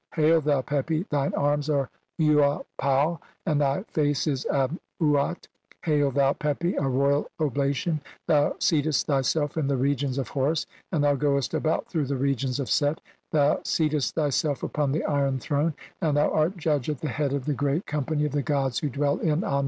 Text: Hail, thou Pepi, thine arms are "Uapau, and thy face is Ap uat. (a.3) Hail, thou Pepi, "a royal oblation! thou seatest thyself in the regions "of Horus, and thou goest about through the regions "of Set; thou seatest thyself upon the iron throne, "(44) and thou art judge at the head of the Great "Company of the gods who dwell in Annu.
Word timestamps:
Hail, 0.15 0.41
thou 0.41 0.63
Pepi, 0.63 1.03
thine 1.11 1.31
arms 1.35 1.69
are 1.69 1.87
"Uapau, 2.19 3.19
and 3.45 3.61
thy 3.61 3.83
face 3.83 4.25
is 4.25 4.47
Ap 4.47 4.71
uat. 4.99 5.37
(a.3) 5.45 5.47
Hail, 5.83 6.09
thou 6.09 6.33
Pepi, 6.33 6.73
"a 6.75 6.81
royal 6.87 7.29
oblation! 7.39 8.01
thou 8.25 8.53
seatest 8.53 9.05
thyself 9.05 9.57
in 9.57 9.67
the 9.67 9.77
regions 9.77 10.17
"of 10.17 10.29
Horus, 10.29 10.65
and 10.91 11.03
thou 11.03 11.13
goest 11.13 11.53
about 11.53 11.85
through 11.87 12.07
the 12.07 12.17
regions 12.17 12.59
"of 12.59 12.67
Set; 12.67 12.99
thou 13.31 13.57
seatest 13.57 14.15
thyself 14.15 14.63
upon 14.63 14.91
the 14.91 15.03
iron 15.05 15.37
throne, 15.37 15.73
"(44) 16.01 16.07
and 16.07 16.17
thou 16.17 16.31
art 16.31 16.57
judge 16.57 16.89
at 16.89 16.99
the 16.99 17.07
head 17.09 17.31
of 17.31 17.45
the 17.45 17.53
Great 17.53 17.85
"Company 17.85 18.25
of 18.25 18.31
the 18.31 18.41
gods 18.41 18.79
who 18.79 18.89
dwell 18.89 19.19
in 19.19 19.41
Annu. 19.41 19.59